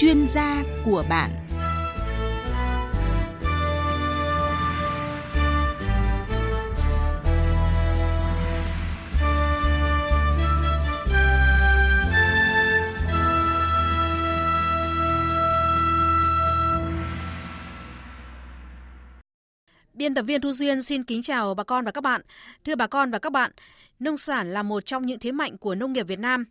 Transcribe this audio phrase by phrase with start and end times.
[0.00, 1.30] chuyên gia của bạn.
[19.94, 22.20] Biên tập viên Thu Duyên xin kính chào bà con và các bạn.
[22.64, 23.50] Thưa bà con và các bạn,
[23.98, 26.44] nông sản là một trong những thế mạnh của nông nghiệp Việt Nam.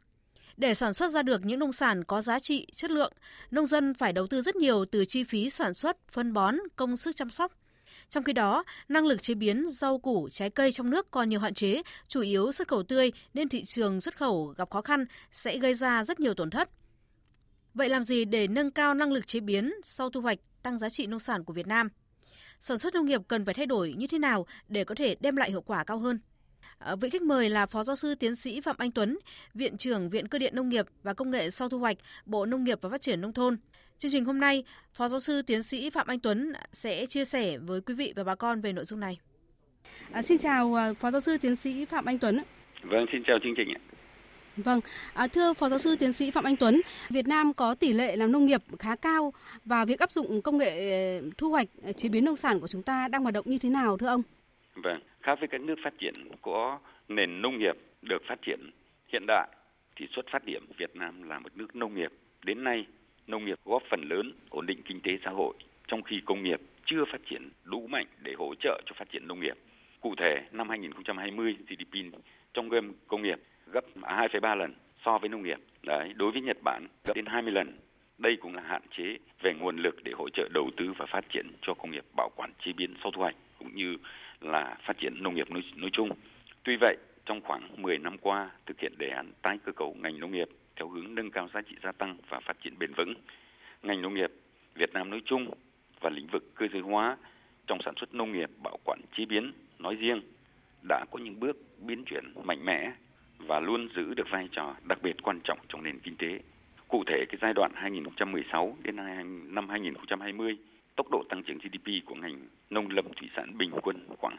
[0.59, 3.13] Để sản xuất ra được những nông sản có giá trị, chất lượng,
[3.51, 6.97] nông dân phải đầu tư rất nhiều từ chi phí sản xuất, phân bón, công
[6.97, 7.51] sức chăm sóc.
[8.09, 11.39] Trong khi đó, năng lực chế biến rau củ, trái cây trong nước còn nhiều
[11.39, 15.05] hạn chế, chủ yếu xuất khẩu tươi nên thị trường xuất khẩu gặp khó khăn
[15.31, 16.69] sẽ gây ra rất nhiều tổn thất.
[17.73, 20.89] Vậy làm gì để nâng cao năng lực chế biến sau thu hoạch, tăng giá
[20.89, 21.89] trị nông sản của Việt Nam?
[22.59, 25.35] sản xuất nông nghiệp cần phải thay đổi như thế nào để có thể đem
[25.35, 26.19] lại hiệu quả cao hơn.
[26.79, 29.17] À, vị khách mời là Phó Giáo sư Tiến sĩ Phạm Anh Tuấn,
[29.53, 32.63] Viện trưởng Viện Cơ điện Nông nghiệp và Công nghệ sau thu hoạch, Bộ Nông
[32.63, 33.57] nghiệp và Phát triển Nông thôn.
[33.97, 37.57] Chương trình hôm nay, Phó Giáo sư Tiến sĩ Phạm Anh Tuấn sẽ chia sẻ
[37.57, 39.19] với quý vị và bà con về nội dung này.
[40.11, 42.41] À, xin chào à, Phó Giáo sư Tiến sĩ Phạm Anh Tuấn.
[42.83, 43.73] Vâng, xin chào chương trình.
[44.57, 44.79] Vâng,
[45.13, 48.15] à, thưa Phó Giáo sư Tiến sĩ Phạm Anh Tuấn, Việt Nam có tỷ lệ
[48.15, 49.33] làm nông nghiệp khá cao
[49.65, 52.67] và việc áp dụng công nghệ ờ, thu hoạch ờ, chế biến nông sản của
[52.67, 54.21] chúng ta đang hoạt động như thế nào thưa ông?
[54.75, 58.59] Vâng, khác với các nước phát triển có nền nông nghiệp được phát triển
[59.07, 59.47] hiện đại
[59.95, 62.11] thì xuất phát điểm Việt Nam là một nước nông nghiệp.
[62.43, 62.85] Đến nay,
[63.27, 65.53] nông nghiệp góp phần lớn ổn định kinh tế xã hội,
[65.87, 69.27] trong khi công nghiệp chưa phát triển đủ mạnh để hỗ trợ cho phát triển
[69.27, 69.57] nông nghiệp.
[70.01, 72.17] Cụ thể, năm 2020, GDP
[72.53, 72.69] trong
[73.07, 73.39] công nghiệp
[73.71, 74.73] gấp 2,3 lần
[75.05, 75.59] so với nông nghiệp.
[75.83, 77.77] Đấy, đối với Nhật Bản gấp đến 20 lần.
[78.17, 81.25] Đây cũng là hạn chế về nguồn lực để hỗ trợ đầu tư và phát
[81.33, 83.97] triển cho công nghiệp bảo quản chế biến sau thu hoạch cũng như
[84.41, 86.09] là phát triển nông nghiệp nói, nói chung.
[86.63, 90.19] Tuy vậy, trong khoảng 10 năm qua thực hiện đề án tái cơ cấu ngành
[90.19, 93.13] nông nghiệp theo hướng nâng cao giá trị gia tăng và phát triển bền vững.
[93.83, 94.31] Ngành nông nghiệp
[94.75, 95.51] Việt Nam nói chung
[95.99, 97.17] và lĩnh vực cơ giới hóa
[97.67, 100.21] trong sản xuất nông nghiệp, bảo quản chế biến nói riêng
[100.89, 102.91] đã có những bước biến chuyển mạnh mẽ
[103.37, 106.39] và luôn giữ được vai trò đặc biệt quan trọng trong nền kinh tế.
[106.87, 108.95] Cụ thể cái giai đoạn 2016 đến
[109.55, 110.57] năm 2020,
[110.99, 114.35] tốc độ tăng trưởng GDP của ngành nông lâm thủy sản bình quân khoảng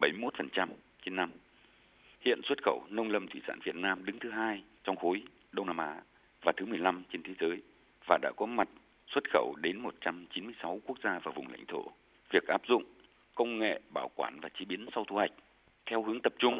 [0.00, 0.68] 2,71%
[1.04, 1.30] trên năm.
[2.20, 5.22] Hiện xuất khẩu nông lâm thủy sản Việt Nam đứng thứ hai trong khối
[5.52, 6.00] Đông Nam Á
[6.42, 7.62] và thứ 15 trên thế giới
[8.06, 8.68] và đã có mặt
[9.06, 11.84] xuất khẩu đến 196 quốc gia và vùng lãnh thổ.
[12.30, 12.84] Việc áp dụng
[13.34, 15.32] công nghệ bảo quản và chế biến sau thu hoạch
[15.86, 16.58] theo hướng tập trung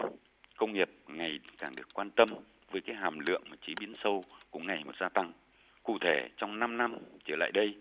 [0.56, 2.28] công nghiệp ngày càng được quan tâm
[2.70, 5.32] với cái hàm lượng mà chế biến sâu cũng ngày một gia tăng.
[5.82, 7.74] Cụ thể trong 5 năm trở lại đây,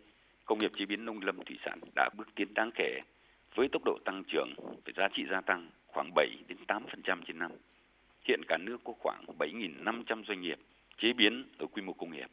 [0.50, 3.00] công nghiệp chế biến nông lâm thủy sản đã bước tiến đáng kể
[3.56, 4.54] với tốc độ tăng trưởng
[4.86, 7.52] về giá trị gia tăng khoảng 7 đến 8% trên năm.
[8.28, 10.60] Hiện cả nước có khoảng 7.500 doanh nghiệp
[10.98, 12.28] chế biến ở quy mô công nghiệp.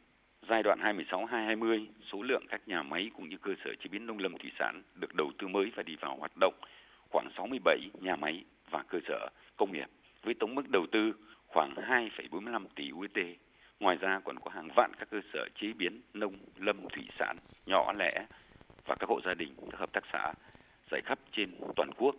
[0.49, 4.19] Giai đoạn 2016-2020, số lượng các nhà máy cũng như cơ sở chế biến nông
[4.19, 6.53] lâm thủy sản được đầu tư mới và đi vào hoạt động
[7.09, 9.87] khoảng 67 nhà máy và cơ sở công nghiệp
[10.23, 11.13] với tổng mức đầu tư
[11.47, 13.19] khoảng 2,45 tỷ USD.
[13.79, 17.37] Ngoài ra còn có hàng vạn các cơ sở chế biến nông lâm thủy sản
[17.65, 18.25] nhỏ lẻ
[18.85, 20.33] và các hộ gia đình, các hợp tác xã
[20.91, 22.15] rải khắp trên toàn quốc.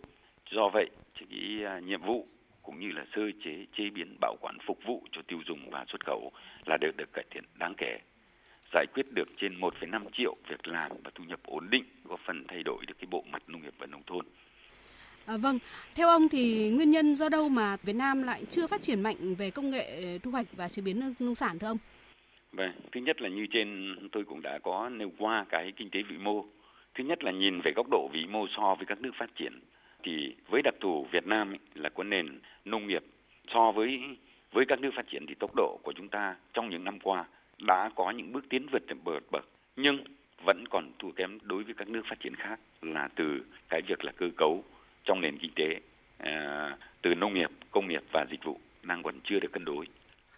[0.51, 2.27] Do vậy, cái à, nhiệm vụ
[2.63, 5.85] cũng như là sơ chế, chế biến, bảo quản phục vụ cho tiêu dùng và
[5.87, 6.31] xuất khẩu
[6.65, 7.99] là được được cải thiện đáng kể.
[8.73, 12.43] Giải quyết được trên 1,5 triệu việc làm và thu nhập ổn định, góp phần
[12.47, 14.25] thay đổi được cái bộ mặt nông nghiệp và nông thôn.
[15.25, 15.59] À, vâng,
[15.95, 19.35] theo ông thì nguyên nhân do đâu mà Việt Nam lại chưa phát triển mạnh
[19.35, 21.77] về công nghệ thu hoạch và chế biến nông sản thưa ông?
[22.51, 25.99] Vâng, thứ nhất là như trên tôi cũng đã có nêu qua cái kinh tế
[26.09, 26.45] vĩ mô.
[26.95, 29.59] Thứ nhất là nhìn về góc độ vĩ mô so với các nước phát triển
[30.03, 33.03] thì với đặc thù Việt Nam là có nền nông nghiệp
[33.53, 33.99] so với
[34.51, 37.25] với các nước phát triển thì tốc độ của chúng ta trong những năm qua
[37.67, 40.03] đã có những bước tiến vượt bậc bậc nhưng
[40.45, 44.05] vẫn còn thua kém đối với các nước phát triển khác là từ cái việc
[44.05, 44.63] là cơ cấu
[45.09, 45.79] trong nền kinh tế
[46.17, 49.87] à, từ nông nghiệp, công nghiệp và dịch vụ đang còn chưa được cân đối.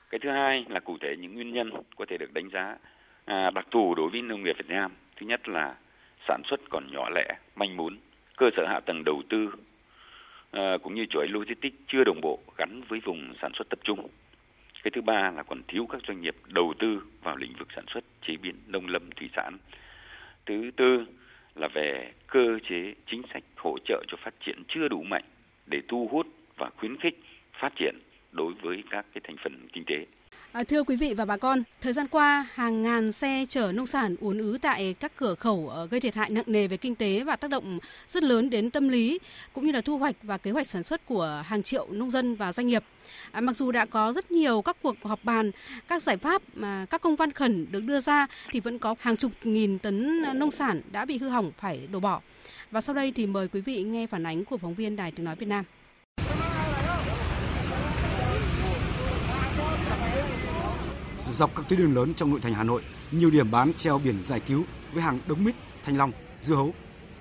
[0.09, 2.75] Cái thứ hai là cụ thể những nguyên nhân có thể được đánh giá
[3.25, 4.91] à, đặc thù đối với nông nghiệp Việt Nam.
[5.15, 5.75] Thứ nhất là
[6.27, 7.97] sản xuất còn nhỏ lẻ, manh mún,
[8.37, 9.51] cơ sở hạ tầng đầu tư
[10.51, 14.07] à, cũng như chuỗi logistics chưa đồng bộ gắn với vùng sản xuất tập trung.
[14.83, 17.85] Cái thứ ba là còn thiếu các doanh nghiệp đầu tư vào lĩnh vực sản
[17.87, 19.57] xuất, chế biến nông lâm thủy sản.
[20.45, 21.05] Thứ tư
[21.55, 25.23] là về cơ chế chính sách hỗ trợ cho phát triển chưa đủ mạnh
[25.65, 26.27] để thu hút
[26.57, 27.19] và khuyến khích
[27.53, 27.95] phát triển
[28.31, 30.05] đối với các cái thành phần kinh tế.
[30.53, 33.87] À, thưa quý vị và bà con, thời gian qua, hàng ngàn xe chở nông
[33.87, 36.95] sản ùn ứ tại các cửa khẩu ờ, gây thiệt hại nặng nề về kinh
[36.95, 39.19] tế và tác động rất lớn đến tâm lý
[39.53, 42.35] cũng như là thu hoạch và kế hoạch sản xuất của hàng triệu nông dân
[42.35, 42.83] và doanh nghiệp.
[43.31, 45.51] À, mặc dù đã có rất nhiều các cuộc họp bàn,
[45.87, 49.17] các giải pháp mà các công văn khẩn được đưa ra thì vẫn có hàng
[49.17, 52.21] chục nghìn tấn ờ, nông sản đã bị hư hỏng phải đổ bỏ.
[52.71, 55.25] Và sau đây thì mời quý vị nghe phản ánh của phóng viên Đài Tiếng
[55.25, 55.65] nói Việt Nam.
[61.31, 64.23] Dọc các tuyến đường lớn trong nội thành Hà Nội, nhiều điểm bán treo biển
[64.23, 64.63] giải cứu
[64.93, 66.11] với hàng đống mít, thanh long,
[66.41, 66.73] dưa hấu,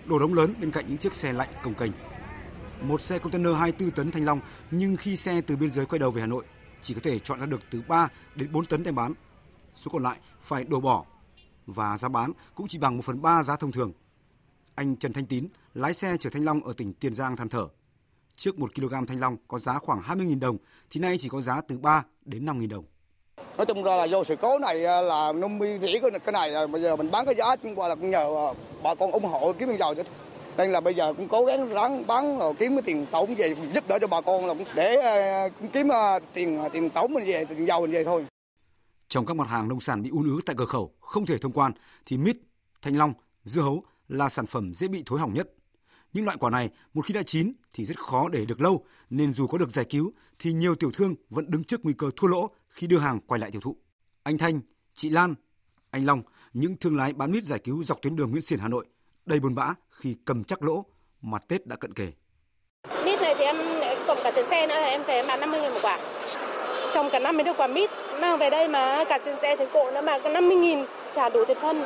[0.07, 1.91] đổ đống lớn bên cạnh những chiếc xe lạnh cồng kềnh.
[2.83, 4.41] Một xe container 24 tấn thanh long,
[4.71, 6.45] nhưng khi xe từ biên giới quay đầu về Hà Nội,
[6.83, 9.15] chỉ có thể chọn ra được từ 3 đến 4 tấn đem bán.
[9.75, 11.05] Số còn lại phải đổ bỏ
[11.67, 13.93] và giá bán cũng chỉ bằng 1 phần 3 giá thông thường.
[14.75, 17.69] Anh Trần Thanh Tín, lái xe chở thanh long ở tỉnh Tiền Giang than thở.
[18.37, 20.57] Trước 1 kg thanh long có giá khoảng 20.000 đồng,
[20.91, 22.85] thì nay chỉ có giá từ 3 đến 5.000 đồng
[23.57, 26.51] nói chung ra là do sự cố này à, là nông mi rỉ cái này
[26.51, 28.49] là bây giờ mình bán cái giá chúng qua là cũng nhờ à,
[28.83, 30.03] bà con ủng hộ kiếm dầu chứ
[30.57, 33.55] nên là bây giờ cũng cố gắng ráng bán rồi kiếm cái tiền tổng về
[33.75, 34.97] giúp đỡ cho bà con là cũng để
[35.73, 35.89] kiếm
[36.35, 38.25] tiền tiền tổng mình về tiền dầu mình về thôi
[39.11, 41.53] trong các mặt hàng nông sản bị ùn ứ tại cửa khẩu không thể thông
[41.53, 41.73] quan
[42.07, 42.37] thì mít,
[42.83, 43.13] thanh long,
[43.45, 45.49] dưa hấu là sản phẩm dễ bị thối hỏng nhất.
[46.13, 49.33] Những loại quả này một khi đã chín thì rất khó để được lâu nên
[49.33, 52.29] dù có được giải cứu thì nhiều tiểu thương vẫn đứng trước nguy cơ thua
[52.29, 53.77] lỗ khi đưa hàng quay lại tiêu thụ.
[54.23, 54.61] Anh Thanh,
[54.95, 55.35] chị Lan,
[55.91, 56.23] anh Long,
[56.53, 58.87] những thương lái bán mít giải cứu dọc tuyến đường Nguyễn Xiển Hà Nội
[59.27, 60.85] đầy buồn bã khi cầm chắc lỗ
[61.23, 62.13] mà Tết đã cận kề.
[63.05, 63.57] Mít này thì em
[64.07, 66.01] cộng cả tiền xe nữa em phải bán 50 000 một quả.
[66.95, 67.91] Trong cả năm mới được quả mít,
[68.21, 71.29] mang về đây mà cả tiền xe tiền cộ nữa mà có 50 000 trả
[71.29, 71.83] đủ tiền phân.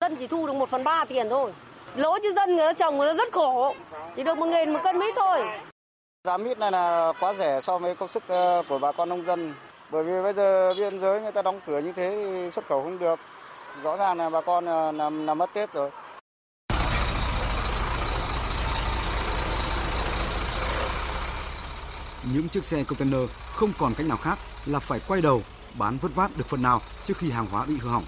[0.00, 1.52] Dân chỉ thu được 1 phần 3 tiền thôi.
[1.96, 3.74] Lỗ chứ dân người trồng người rất khổ.
[4.16, 5.38] Chỉ được một nghìn một cân mít thôi.
[6.24, 9.24] Giá mít này là quá rẻ so với công sức ờ, của bà con nông
[9.26, 9.54] dân.
[9.90, 12.82] Bởi vì bây giờ biên giới người ta đóng cửa như thế thì xuất khẩu
[12.82, 13.20] không được.
[13.82, 15.90] Rõ ràng là bà con ờ, làm, làm mất Tết rồi.
[22.34, 25.42] Những chiếc xe container không còn cách nào khác là phải quay đầu
[25.78, 28.04] bán vất vát được phần nào trước khi hàng hóa bị hư hỏng.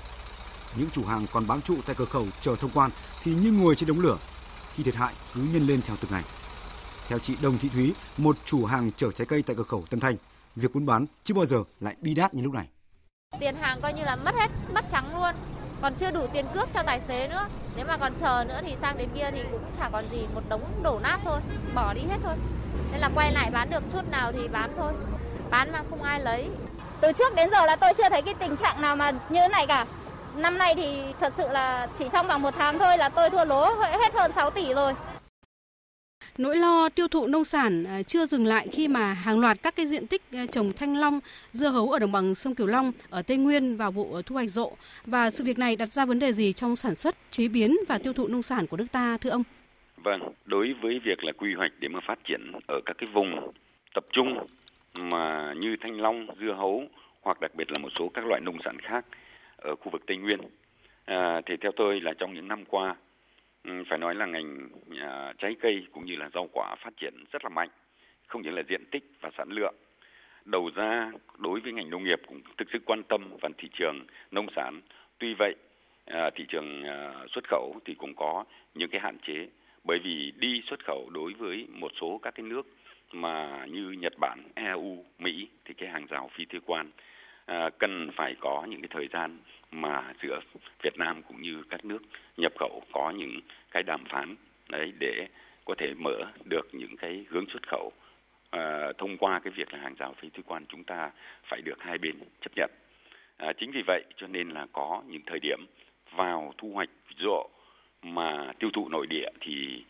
[0.77, 2.91] Những chủ hàng còn bám trụ tại cửa khẩu chờ thông quan
[3.23, 4.17] thì như ngồi trên đống lửa
[4.75, 6.23] khi thiệt hại cứ nhân lên theo từng ngày.
[7.09, 10.01] Theo chị Đồng Thị Thúy, một chủ hàng chở trái cây tại cửa khẩu Tân
[10.01, 10.17] Thanh,
[10.57, 12.67] việc buôn bán chưa bao giờ lại bi đát như lúc này.
[13.41, 15.35] Tiền hàng coi như là mất hết, mất trắng luôn.
[15.83, 17.47] Còn chưa đủ tiền cước cho tài xế nữa.
[17.77, 20.41] Nếu mà còn chờ nữa thì sang đến kia thì cũng chả còn gì, một
[20.49, 21.41] đống đổ nát thôi,
[21.75, 22.35] bỏ đi hết thôi.
[22.93, 24.93] Nên là quay lại bán được chút nào thì bán thôi.
[25.51, 26.49] Bán mà không ai lấy.
[27.01, 29.49] Từ trước đến giờ là tôi chưa thấy cái tình trạng nào mà như thế
[29.49, 29.87] này cả.
[30.37, 33.45] Năm nay thì thật sự là chỉ trong vòng một tháng thôi là tôi thua
[33.45, 34.93] lỗ hết hơn 6 tỷ rồi.
[36.39, 39.77] Nỗi lo tiêu thụ nông sản à, chưa dừng lại khi mà hàng loạt các
[39.77, 41.21] cái diện tích à, trồng thanh long,
[41.53, 44.51] dưa hấu ở đồng bằng sông Cửu Long ở Tây Nguyên vào vụ thu hoạch
[44.51, 44.73] rộ
[45.07, 47.99] và sự việc này đặt ra vấn đề gì trong sản xuất, chế biến và
[47.99, 49.43] tiêu thụ nông sản của nước ta thưa ông?
[49.97, 53.53] Vâng, đối với việc là quy hoạch để mà phát triển ở các cái vùng
[53.95, 54.47] tập trung
[54.95, 56.83] mà như thanh long, dưa hấu
[57.23, 59.05] hoặc đặc biệt là một số các loại nông sản khác
[59.65, 60.41] ở khu vực Tây Nguyên.
[61.05, 62.97] À, thì theo tôi là trong những năm qua
[63.65, 64.69] ừ, phải nói là ngành
[65.01, 67.69] à, trái cây cũng như là rau quả phát triển rất là mạnh
[68.27, 69.75] không chỉ là diện tích và sản lượng
[70.45, 74.07] đầu ra đối với ngành nông nghiệp cũng thực sự quan tâm vào thị trường
[74.31, 74.81] nông sản
[75.19, 75.55] tuy vậy
[76.05, 78.45] à, thị trường à, xuất khẩu thì cũng có
[78.75, 79.49] những cái hạn chế
[79.85, 82.67] bởi vì đi xuất khẩu đối với một số các cái nước
[83.13, 86.91] mà như Nhật Bản, EU, Mỹ thì cái hàng rào phi thuế quan
[87.47, 89.39] à, cần phải có những cái thời gian
[89.71, 90.41] mà giữa
[90.83, 92.03] Việt Nam cũng như các nước
[92.37, 94.37] nhập khẩu có những cái đàm phán
[94.69, 95.29] đấy để
[95.65, 97.93] có thể mở được những cái hướng xuất khẩu
[98.51, 101.11] à, thông qua cái việc là hàng rào phi thuế quan chúng ta
[101.45, 102.71] phải được hai bên chấp nhận.
[103.37, 105.59] À, chính vì vậy cho nên là có những thời điểm
[106.17, 107.49] vào thu hoạch rộ
[108.03, 109.85] mà tiêu thụ nội địa thì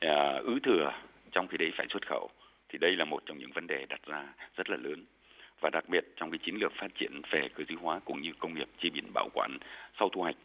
[0.00, 0.92] à, ứ thừa
[1.32, 2.30] trong khi đấy phải xuất khẩu
[2.68, 4.24] thì đây là một trong những vấn đề đặt ra
[4.56, 5.04] rất là lớn
[5.60, 8.32] và đặc biệt trong cái chiến lược phát triển về cơ giới hóa cũng như
[8.38, 9.58] công nghiệp chế biến bảo quản
[9.98, 10.36] sau thu hoạch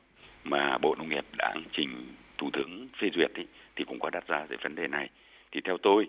[0.44, 1.90] mà Bộ Nông nghiệp đã trình
[2.38, 5.10] Thủ tướng phê duyệt ấy, thì cũng có đặt ra về vấn đề này.
[5.52, 6.08] Thì theo tôi,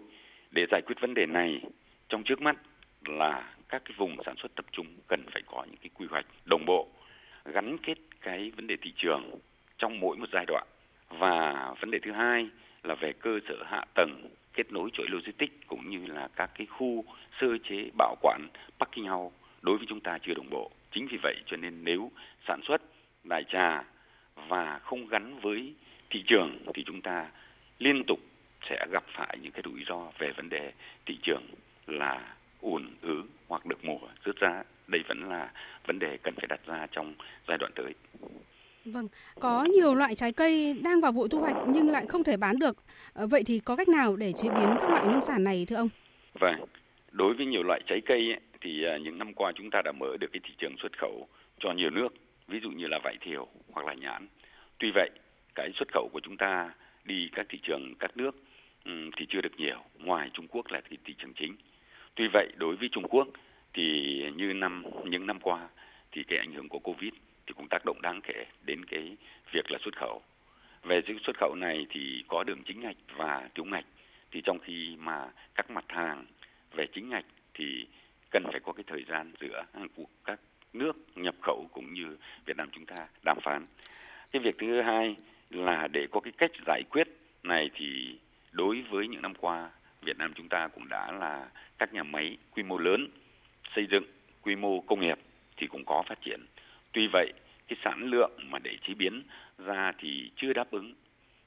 [0.50, 1.60] để giải quyết vấn đề này
[2.08, 2.56] trong trước mắt
[3.04, 6.26] là các cái vùng sản xuất tập trung cần phải có những cái quy hoạch
[6.44, 6.88] đồng bộ
[7.44, 9.38] gắn kết cái vấn đề thị trường
[9.78, 10.66] trong mỗi một giai đoạn
[11.08, 12.48] và vấn đề thứ hai
[12.84, 16.66] là về cơ sở hạ tầng, kết nối chuỗi logistics cũng như là các cái
[16.66, 17.04] khu
[17.40, 18.48] sơ chế, bảo quản,
[18.78, 20.70] packing house đối với chúng ta chưa đồng bộ.
[20.92, 22.10] Chính vì vậy cho nên nếu
[22.48, 22.82] sản xuất
[23.24, 23.84] đại trà
[24.48, 25.74] và không gắn với
[26.10, 27.30] thị trường thì chúng ta
[27.78, 28.20] liên tục
[28.70, 30.72] sẽ gặp phải những cái rủi ro về vấn đề
[31.06, 31.42] thị trường
[31.86, 34.62] là ùn ứ hoặc được mùa rớt giá.
[34.86, 35.52] Đây vẫn là
[35.86, 37.14] vấn đề cần phải đặt ra trong
[37.48, 37.94] giai đoạn tới.
[38.94, 39.08] Vâng,
[39.40, 42.58] có nhiều loại trái cây đang vào vụ thu hoạch nhưng lại không thể bán
[42.58, 42.76] được.
[43.12, 45.76] Ờ, vậy thì có cách nào để chế biến các loại nông sản này thưa
[45.76, 45.88] ông?
[46.40, 46.54] Vâng,
[47.12, 49.92] đối với nhiều loại trái cây ấy, thì à, những năm qua chúng ta đã
[49.92, 51.28] mở được cái thị trường xuất khẩu
[51.60, 52.08] cho nhiều nước,
[52.48, 54.26] ví dụ như là vải thiều hoặc là nhãn.
[54.78, 55.10] Tuy vậy,
[55.54, 56.70] cái xuất khẩu của chúng ta
[57.04, 58.30] đi các thị trường các nước
[59.16, 61.56] thì chưa được nhiều, ngoài Trung Quốc là thị, thị trường chính.
[62.14, 63.28] Tuy vậy, đối với Trung Quốc
[63.74, 63.82] thì
[64.36, 65.68] như năm những năm qua
[66.12, 67.12] thì cái ảnh hưởng của Covid
[67.46, 69.16] thì cũng tác động đáng kể đến cái
[69.52, 70.22] việc là xuất khẩu.
[70.82, 73.84] Về xuất khẩu này thì có đường chính ngạch và tiểu ngạch.
[74.30, 76.24] Thì trong khi mà các mặt hàng
[76.72, 77.24] về chính ngạch
[77.54, 77.86] thì
[78.30, 79.64] cần phải có cái thời gian giữa
[79.96, 80.40] của các
[80.72, 83.66] nước nhập khẩu cũng như Việt Nam chúng ta đàm phán.
[84.32, 85.16] Cái việc thứ hai
[85.50, 87.08] là để có cái cách giải quyết
[87.42, 88.18] này thì
[88.52, 89.70] đối với những năm qua,
[90.02, 91.48] Việt Nam chúng ta cũng đã là
[91.78, 93.08] các nhà máy quy mô lớn
[93.74, 94.04] xây dựng,
[94.42, 95.18] quy mô công nghiệp
[95.56, 96.40] thì cũng có phát triển.
[96.94, 97.32] Tuy vậy
[97.68, 99.22] cái sản lượng mà để chế biến
[99.58, 100.94] ra thì chưa đáp ứng.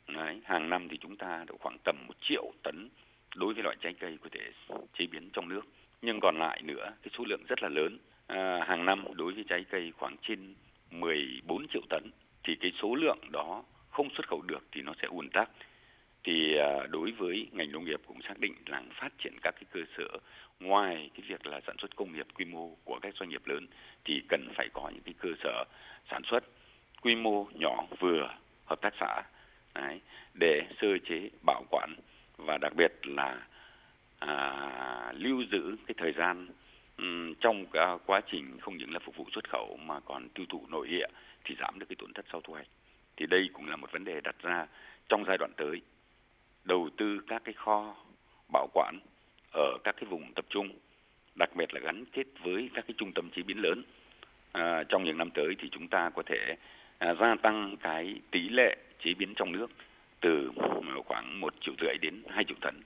[0.07, 2.89] Đấy, hàng năm thì chúng ta độ khoảng tầm một triệu tấn
[3.35, 4.51] đối với loại trái cây có thể
[4.97, 5.61] chế biến trong nước.
[6.01, 7.97] Nhưng còn lại nữa cái số lượng rất là lớn.
[8.27, 10.55] À, hàng năm đối với trái cây khoảng trên
[10.91, 12.03] 14 triệu tấn
[12.43, 15.49] thì cái số lượng đó không xuất khẩu được thì nó sẽ ùn tắc
[16.23, 19.63] thì à, đối với ngành nông nghiệp cũng xác định là phát triển các cái
[19.71, 20.17] cơ sở
[20.59, 23.67] ngoài cái việc là sản xuất công nghiệp quy mô của các doanh nghiệp lớn
[24.05, 25.63] thì cần phải có những cái cơ sở
[26.11, 26.43] sản xuất
[27.01, 28.29] quy mô nhỏ vừa
[28.65, 29.23] hợp tác xã
[29.75, 30.01] đấy,
[30.33, 31.95] để sơ chế bảo quản
[32.37, 33.47] và đặc biệt là
[34.19, 36.47] à, lưu giữ cái thời gian
[36.97, 40.45] um, trong cả quá trình không những là phục vụ xuất khẩu mà còn tiêu
[40.49, 41.07] thụ nội địa
[41.43, 42.67] thì giảm được cái tổn thất sau thu hoạch.
[43.17, 44.67] Thì đây cũng là một vấn đề đặt ra
[45.09, 45.81] trong giai đoạn tới.
[46.63, 47.95] Đầu tư các cái kho
[48.53, 48.99] bảo quản
[49.57, 50.69] ở các cái vùng tập trung
[51.35, 53.83] đặc biệt là gắn kết với các cái trung tâm chế biến lớn
[54.51, 56.55] à, trong những năm tới thì chúng ta có thể
[56.97, 59.67] à, gia tăng cái tỷ lệ chế biến trong nước
[60.21, 60.51] từ
[61.05, 62.81] khoảng một triệu rưỡi đến hai triệu tấn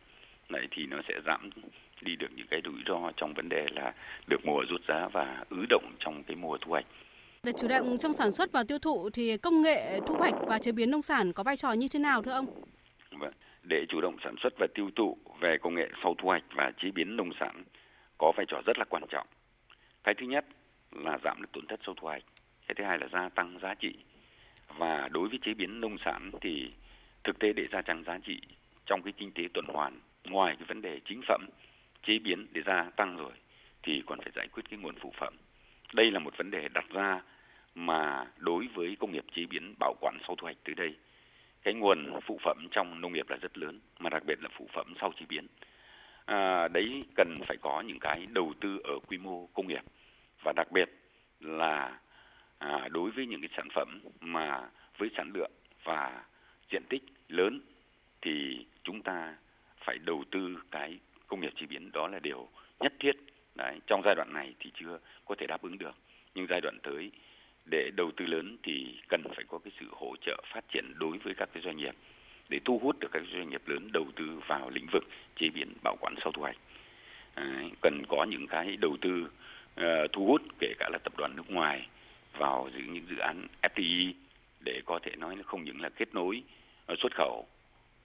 [0.49, 1.49] này thì nó sẽ giảm
[2.01, 3.93] đi được những cái rủi ro trong vấn đề là
[4.27, 6.85] được mùa rút giá và ứ động trong cái mùa thu hoạch.
[7.43, 10.59] Để chủ động trong sản xuất và tiêu thụ thì công nghệ thu hoạch và
[10.59, 12.45] chế biến nông sản có vai trò như thế nào thưa ông?
[13.11, 16.43] Vâng để chủ động sản xuất và tiêu thụ về công nghệ sau thu hoạch
[16.55, 17.63] và chế biến nông sản
[18.17, 19.27] có vai trò rất là quan trọng.
[20.03, 20.45] Cái thứ nhất
[20.91, 22.23] là giảm được tổn thất sau thu hoạch.
[22.67, 23.95] Cái thứ hai là gia tăng giá trị.
[24.77, 26.71] Và đối với chế biến nông sản thì
[27.23, 28.41] thực tế để gia tăng giá trị
[28.85, 31.45] trong cái kinh tế tuần hoàn, ngoài cái vấn đề chính phẩm
[32.03, 33.33] chế biến để gia tăng rồi
[33.83, 35.33] thì còn phải giải quyết cái nguồn phụ phẩm.
[35.93, 37.21] Đây là một vấn đề đặt ra
[37.75, 40.95] mà đối với công nghiệp chế biến bảo quản sau thu hoạch tới đây
[41.63, 44.67] cái nguồn phụ phẩm trong nông nghiệp là rất lớn mà đặc biệt là phụ
[44.73, 45.47] phẩm sau chế biến.
[46.25, 49.83] À, đấy cần phải có những cái đầu tư ở quy mô công nghiệp.
[50.43, 50.89] Và đặc biệt
[51.39, 51.99] là
[52.57, 55.51] à, đối với những cái sản phẩm mà với sản lượng
[55.83, 56.23] và
[56.71, 57.61] diện tích lớn
[58.21, 59.35] thì chúng ta
[59.85, 62.49] phải đầu tư cái công nghiệp chế biến đó là điều
[62.79, 63.15] nhất thiết.
[63.55, 65.95] Đấy trong giai đoạn này thì chưa có thể đáp ứng được.
[66.35, 67.11] Nhưng giai đoạn tới
[67.71, 71.17] để đầu tư lớn thì cần phải có cái sự hỗ trợ phát triển đối
[71.17, 71.95] với các cái doanh nghiệp.
[72.49, 75.03] Để thu hút được các doanh nghiệp lớn đầu tư vào lĩnh vực
[75.35, 76.57] chế biến bảo quản sau thu hoạch.
[77.33, 79.29] À, cần có những cái đầu tư
[79.79, 81.87] uh, thu hút kể cả là tập đoàn nước ngoài
[82.37, 84.13] vào giữ những dự án FDI
[84.59, 86.43] để có thể nói là không những là kết nối
[86.91, 87.47] uh, xuất khẩu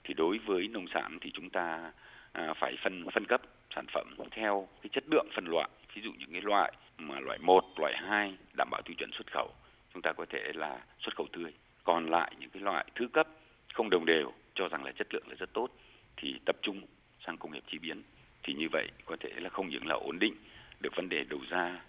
[0.04, 1.92] thì đối với nông sản thì chúng ta
[2.38, 3.42] uh, phải phân phân cấp
[3.74, 7.38] sản phẩm theo cái chất lượng phân loại ví dụ những cái loại mà loại
[7.38, 9.50] 1, loại 2 đảm bảo tiêu chuẩn xuất khẩu
[9.96, 11.52] chúng ta có thể là xuất khẩu tươi.
[11.84, 13.28] Còn lại những cái loại thứ cấp
[13.74, 15.68] không đồng đều cho rằng là chất lượng là rất tốt
[16.16, 16.80] thì tập trung
[17.26, 18.02] sang công nghiệp chế biến.
[18.42, 20.34] Thì như vậy có thể là không những là ổn định
[20.80, 21.80] được vấn đề đầu ra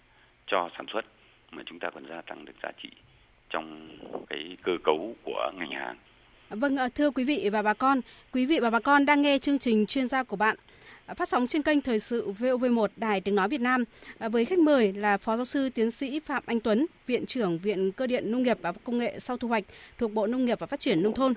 [0.46, 1.04] cho sản xuất
[1.50, 2.90] mà chúng ta còn gia tăng được giá trị
[3.50, 3.88] trong
[4.28, 5.96] cái cơ cấu của ngành hàng.
[6.50, 8.00] Vâng, ờ, thưa quý vị và bà con,
[8.32, 10.56] quý vị và bà con đang nghe chương trình chuyên gia của bạn
[11.14, 13.84] phát sóng trên kênh Thời sự VOV1 Đài Tiếng Nói Việt Nam
[14.18, 17.58] à, với khách mời là Phó Giáo sư Tiến sĩ Phạm Anh Tuấn, Viện trưởng
[17.58, 19.64] Viện Cơ điện Nông nghiệp và Công nghệ sau thu hoạch
[19.98, 21.34] thuộc Bộ Nông nghiệp và Phát triển Nông thôn.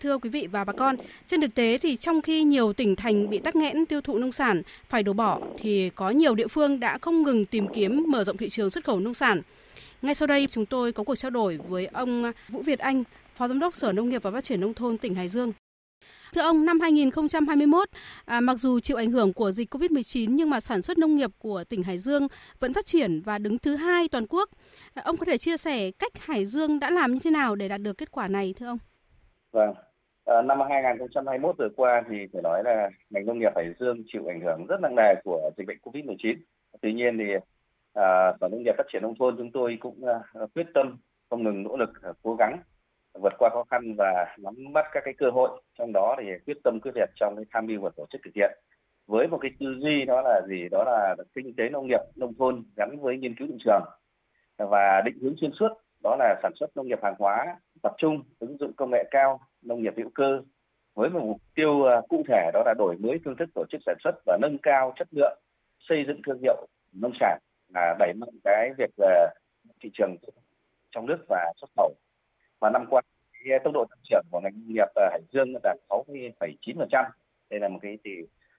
[0.00, 0.96] Thưa quý vị và bà con,
[1.28, 4.32] trên thực tế thì trong khi nhiều tỉnh thành bị tắc nghẽn tiêu thụ nông
[4.32, 8.24] sản phải đổ bỏ thì có nhiều địa phương đã không ngừng tìm kiếm mở
[8.24, 9.42] rộng thị trường xuất khẩu nông sản.
[10.02, 13.04] Ngay sau đây chúng tôi có cuộc trao đổi với ông Vũ Việt Anh,
[13.36, 15.52] Phó Giám đốc Sở Nông nghiệp và Phát triển Nông thôn tỉnh Hải Dương.
[16.34, 17.88] Thưa ông, năm 2021,
[18.24, 21.30] à, mặc dù chịu ảnh hưởng của dịch COVID-19 nhưng mà sản xuất nông nghiệp
[21.38, 22.28] của tỉnh Hải Dương
[22.60, 24.48] vẫn phát triển và đứng thứ hai toàn quốc.
[24.94, 27.68] À, ông có thể chia sẻ cách Hải Dương đã làm như thế nào để
[27.68, 28.78] đạt được kết quả này thưa ông?
[29.52, 29.74] Vâng,
[30.24, 34.26] à, năm 2021 vừa qua thì phải nói là ngành nông nghiệp Hải Dương chịu
[34.26, 36.36] ảnh hưởng rất nặng nề của dịch bệnh COVID-19.
[36.82, 37.24] Tuy nhiên thì
[37.94, 40.98] à, Sở Nông nghiệp Phát triển Nông thôn chúng tôi cũng à, quyết tâm
[41.30, 42.58] không ngừng nỗ lực à, cố gắng
[43.14, 45.62] vượt qua khó khăn và nắm bắt các cái cơ hội.
[45.78, 48.34] Trong đó thì quyết tâm quyết liệt trong cái tham mưu và tổ chức thực
[48.34, 48.50] hiện.
[49.06, 50.68] Với một cái tư duy đó là gì?
[50.70, 53.82] Đó là kinh tế nông nghiệp, nông thôn gắn với nghiên cứu thị trường.
[54.58, 55.68] Và định hướng xuyên suốt,
[56.02, 59.40] đó là sản xuất nông nghiệp hàng hóa, tập trung ứng dụng công nghệ cao,
[59.62, 60.42] nông nghiệp hữu cơ.
[60.94, 63.80] Với một mục tiêu à, cụ thể đó là đổi mới phương thức tổ chức
[63.86, 65.38] sản xuất và nâng cao chất lượng
[65.88, 67.38] xây dựng thương hiệu nông sản
[67.74, 69.34] là đẩy mạnh cái việc à,
[69.80, 70.16] thị trường
[70.90, 71.94] trong nước và xuất khẩu
[72.62, 73.02] và năm qua
[73.44, 77.04] cái tốc độ tăng trưởng của ngành nông nghiệp ở Hải Dương đạt 6,9%
[77.50, 78.10] Đây là một cái thì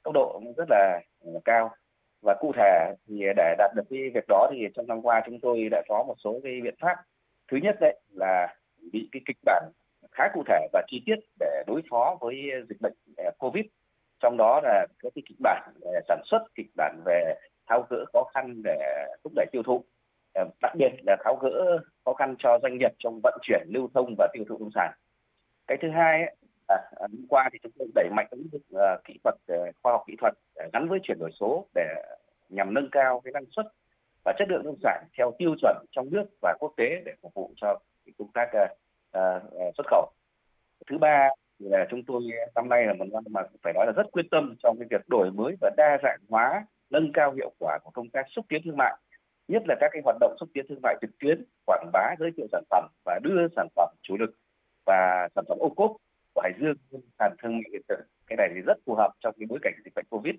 [0.03, 1.75] tốc độ rất là ờ, cao.
[2.21, 5.39] Và cụ thể thì để đạt được cái việc đó thì trong năm qua chúng
[5.39, 6.95] tôi đã có một số cái biện pháp.
[7.51, 8.55] Thứ nhất đấy là
[8.91, 9.63] bị cái kịch bản
[10.11, 13.65] khá cụ thể và chi tiết để đối phó với dịch bệnh ờ, covid.
[14.19, 17.35] Trong đó là các cái kịch bản về sản xuất kịch bản về
[17.67, 19.83] tháo gỡ khó khăn để thúc đẩy tiêu thụ.
[20.33, 23.89] Ờ, đặc biệt là tháo gỡ khó khăn cho doanh nghiệp trong vận chuyển lưu
[23.93, 24.93] thông và tiêu thụ nông sản.
[25.67, 26.35] Cái thứ hai ấy,
[26.67, 29.91] à, hôm qua thì chúng tôi đẩy mạnh ứng dụng uh, kỹ thuật uh, khoa
[29.91, 32.03] học kỹ thuật uh, gắn với chuyển đổi số để
[32.49, 33.65] nhằm nâng cao cái năng suất
[34.25, 37.33] và chất lượng nông sản theo tiêu chuẩn trong nước và quốc tế để phục
[37.33, 37.79] vụ cho
[38.17, 38.49] công tác
[39.77, 40.11] xuất khẩu.
[40.87, 42.21] Thứ ba thì là chúng tôi
[42.55, 45.09] năm nay là một năm mà phải nói là rất quyết tâm trong cái việc
[45.09, 48.61] đổi mới và đa dạng hóa nâng cao hiệu quả của công tác xúc tiến
[48.65, 48.93] thương mại
[49.47, 52.31] nhất là các cái hoạt động xúc tiến thương mại trực tuyến quảng bá giới
[52.37, 54.31] thiệu sản phẩm và đưa sản phẩm chủ lực
[54.85, 55.91] và sản phẩm ô cốp
[56.33, 56.75] của Hải Dương
[57.19, 57.95] sàn thương mại điện tử.
[58.27, 60.35] Cái này thì rất phù hợp trong cái bối cảnh dịch bệnh Covid.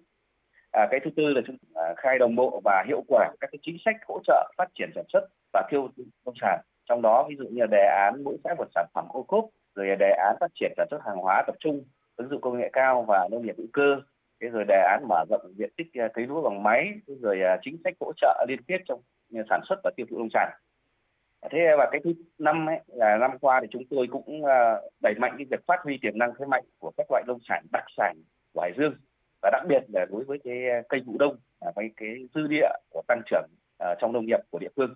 [0.73, 3.59] À, cái thứ tư là chúng à, khai đồng bộ và hiệu quả các cái
[3.63, 6.61] chính sách hỗ trợ phát triển sản xuất và tiêu thụ nông sản.
[6.89, 9.45] Trong đó ví dụ như đề án mỗi xã một sản phẩm ô cốp
[9.75, 11.85] rồi đề án phát triển sản xuất hàng hóa tập trung
[12.17, 14.01] ứng dụng công nghệ cao và nông nghiệp hữu cơ
[14.41, 17.59] thế rồi đề án mở rộng diện tích à, cấy lúa bằng máy rồi à,
[17.63, 19.01] chính sách hỗ trợ liên kết trong
[19.35, 20.53] à, sản xuất và tiêu thụ nông sản.
[21.51, 24.43] Thế và cái thứ năm ấy, là năm qua thì chúng tôi cũng
[25.03, 27.65] đẩy mạnh cái việc phát huy tiềm năng thế mạnh của các loại nông sản
[27.73, 28.17] đặc sản
[28.55, 28.95] của Hải Dương.
[29.43, 31.37] Và đặc biệt là đối với cái cây vụ đông
[31.77, 33.47] với cái dư địa của tăng trưởng
[34.01, 34.95] trong nông nghiệp của địa phương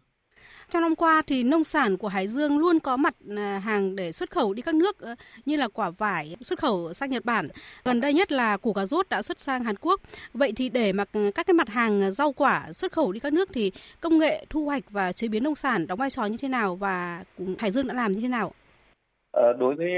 [0.70, 4.12] trong năm qua thì nông sản của Hải Dương luôn có mặt à, hàng để
[4.12, 5.14] xuất khẩu đi các nước ờ,
[5.46, 7.48] như là quả vải xuất khẩu sang Nhật Bản.
[7.85, 10.01] Gần đây nhất là củ cà rốt đã xuất sang Hàn Quốc.
[10.35, 13.33] Vậy thì để mà ờ, các cái mặt hàng rau quả xuất khẩu đi các
[13.33, 16.37] nước thì công nghệ thu hoạch và chế biến nông sản đóng vai trò như
[16.40, 17.24] thế nào và
[17.59, 18.53] Hải Dương đã làm như thế nào?
[19.31, 19.90] Ờ, đối với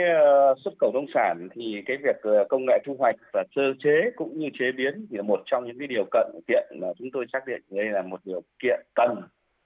[0.64, 4.38] xuất khẩu nông sản thì cái việc công nghệ thu hoạch và sơ chế cũng
[4.38, 7.26] như chế biến thì là một trong những cái điều cận, kiện mà chúng tôi
[7.32, 9.22] xác định đây là một điều kiện cần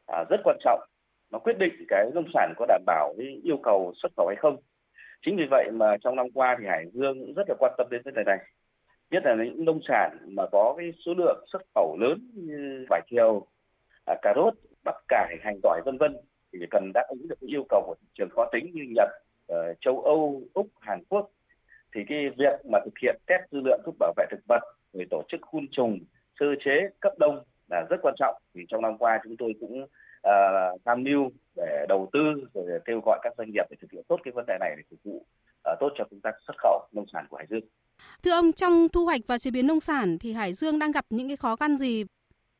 [0.06, 0.80] à, rất quan trọng.
[1.30, 4.36] Nó quyết định cái nông sản có đảm bảo cái yêu cầu xuất khẩu hay
[4.36, 4.56] không.
[5.26, 7.86] Chính vì vậy mà trong năm qua thì Hải Dương cũng rất là quan tâm
[7.90, 8.38] đến vấn đề này.
[9.10, 13.00] Nhất là những nông sản mà có cái số lượng xuất khẩu lớn như vải
[13.10, 13.46] thiều
[14.06, 16.16] à, cà rốt bắp cải hành tỏi vân vân
[16.52, 19.08] thì cần đáp ứng được cái yêu cầu của thị trường khó tính như Nhật
[19.52, 21.30] uh, châu Âu Úc Hàn Quốc.
[21.94, 24.60] Thì cái việc mà thực hiện test dư lượng thuốc bảo vệ thực vật
[24.92, 25.98] rồi tổ chức khuôn trùng
[26.40, 29.82] sơ chế cấp đông là rất quan trọng thì trong năm qua chúng tôi cũng
[29.82, 32.20] uh, tham mưu để đầu tư
[32.54, 34.82] rồi kêu gọi các doanh nghiệp để thực hiện tốt cái vấn đề này để
[34.90, 37.64] phục vụ uh, tốt cho công tác xuất khẩu nông sản của Hải Dương.
[38.22, 41.04] Thưa ông, trong thu hoạch và chế biến nông sản thì Hải Dương đang gặp
[41.10, 42.04] những cái khó khăn gì?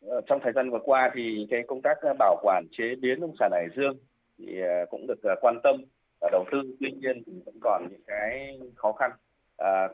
[0.07, 3.35] Ờ, trong thời gian vừa qua thì cái công tác bảo quản chế biến nông
[3.39, 3.97] sản Hải Dương
[4.39, 5.85] thì cũng được quan tâm
[6.21, 9.11] và đầu tư tuy nhiên thì vẫn còn những cái khó khăn
[9.57, 9.89] à,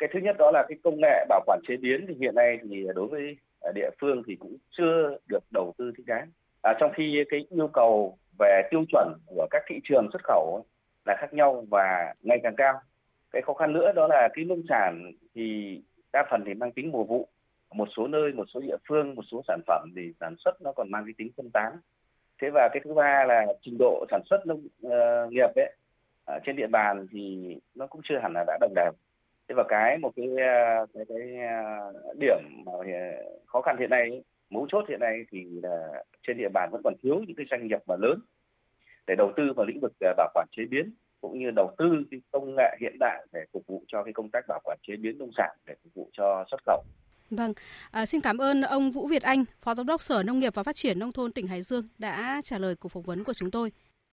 [0.00, 2.58] cái thứ nhất đó là cái công nghệ bảo quản chế biến thì hiện nay
[2.70, 6.30] thì đối với à, địa phương thì cũng chưa được đầu tư thích đáng.
[6.62, 10.64] À, trong khi cái yêu cầu về tiêu chuẩn của các thị trường xuất khẩu
[11.06, 12.80] là khác nhau và ngày càng cao.
[13.30, 15.78] Cái khó khăn nữa đó là cái nông sản thì
[16.12, 17.28] đa phần thì mang tính mùa vụ.
[17.74, 20.72] Một số nơi một số địa phương một số sản phẩm thì sản xuất nó
[20.72, 21.72] còn mang cái tính phân tán.
[22.42, 25.72] Thế và cái thứ ba là trình độ sản xuất nông uh, nghiệp ấy
[26.24, 28.92] ở trên địa bàn thì nó cũng chưa hẳn là đã đồng đều
[29.50, 32.72] thế và cái một cái ờ, cái, cái ờ, điểm mà
[33.46, 36.94] khó khăn hiện nay mấu chốt hiện nay thì là trên địa bàn vẫn còn
[37.02, 38.20] thiếu những cái doanh nghiệp mà lớn
[39.06, 41.84] để đầu tư vào lĩnh vực ờ, bảo quản chế biến cũng như đầu tư
[42.10, 44.96] cái công nghệ hiện đại để phục vụ cho cái công tác bảo quản chế
[44.96, 46.82] biến nông sản để phục vụ cho xuất khẩu.
[47.30, 47.52] Vâng,
[47.90, 50.62] à, xin cảm ơn ông Vũ Việt Anh, Phó Giám đốc Sở Nông nghiệp và
[50.62, 53.50] Phát triển Nông thôn tỉnh Hải Dương đã trả lời cuộc phỏng vấn của chúng
[53.50, 53.70] tôi.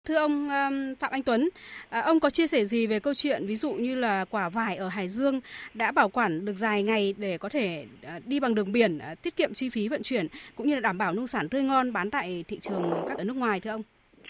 [0.04, 1.48] Thưa ông um, Phạm Anh Tuấn,
[1.90, 4.76] à, ông có chia sẻ gì về câu chuyện ví dụ như là quả vải
[4.76, 5.40] ở Hải Dương
[5.74, 9.14] đã bảo quản được dài ngày để có thể à, đi bằng đường biển, à,
[9.14, 11.92] tiết kiệm chi phí vận chuyển cũng như là đảm bảo nông sản tươi ngon
[11.92, 13.82] bán tại thị trường các ở nước ngoài thưa ông?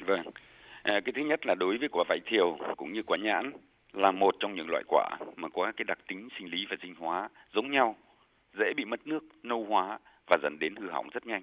[0.07, 0.21] Vâng.
[0.83, 3.53] À, cái thứ nhất là đối với quả vải thiều cũng như quả nhãn
[3.93, 6.95] là một trong những loại quả mà có cái đặc tính sinh lý và sinh
[6.95, 7.97] hóa giống nhau,
[8.59, 11.43] dễ bị mất nước, nâu hóa và dẫn đến hư hỏng rất nhanh.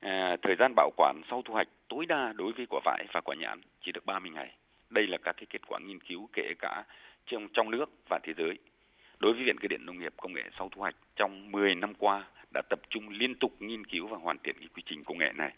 [0.00, 3.20] À, thời gian bảo quản sau thu hoạch tối đa đối với quả vải và
[3.20, 4.54] quả nhãn chỉ được 30 ngày.
[4.90, 6.84] Đây là các cái kết quả nghiên cứu kể cả
[7.26, 8.58] trong trong nước và thế giới.
[9.18, 11.94] Đối với Viện Cơ điện Nông nghiệp Công nghệ sau thu hoạch trong 10 năm
[11.94, 15.18] qua đã tập trung liên tục nghiên cứu và hoàn thiện cái quy trình công
[15.18, 15.52] nghệ này.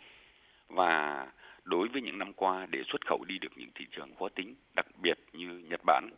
[0.69, 1.27] Và
[1.65, 4.55] đối với những năm qua để xuất khẩu đi được những thị trường khó tính,
[4.75, 6.11] đặc biệt như Nhật Bản,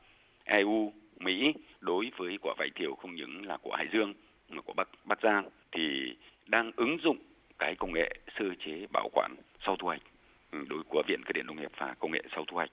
[0.45, 4.15] EU, Mỹ đối với quả vải thiều không những là của Hải Dương
[4.49, 7.19] mà của Bắc Bắc Giang thì đang ứng dụng
[7.63, 9.35] cái công nghệ sơ chế bảo quản
[9.67, 10.03] sau thu hoạch
[10.51, 12.71] ừ, đối của Viện Cơ điện Nông nghiệp và Công nghệ sau thu hoạch.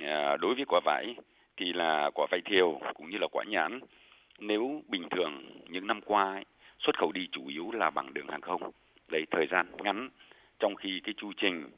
[0.00, 1.14] À, đối với quả vải
[1.56, 3.80] thì là quả vải thiều cũng như là quả nhãn
[4.38, 6.44] nếu bình thường những năm qua ấy,
[6.78, 8.70] xuất khẩu đi chủ yếu là bằng đường hàng không
[9.08, 10.08] lấy thời gian ngắn
[10.58, 11.70] trong khi cái chu trình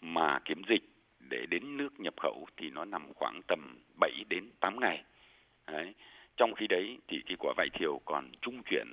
[0.00, 0.82] mà kiểm dịch
[1.30, 5.02] để đến nước nhập khẩu thì nó nằm khoảng tầm 7 đến 8 ngày.
[5.66, 5.94] Đấy.
[6.36, 8.86] Trong khi đấy thì cái quả vải thiều còn trung chuyển